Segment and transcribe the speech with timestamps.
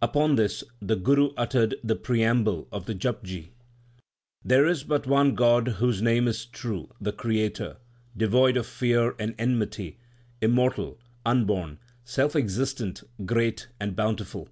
[0.00, 3.50] Upon this, the Guru uttered the preamble of the Japji:
[4.42, 7.76] There is but one God whose name is True, the Creator,
[8.16, 9.98] devoid of fear and enmity,
[10.40, 14.48] immortal, unborn, self existent, great, and bountiful.